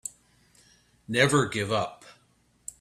[1.07, 2.05] Never give up.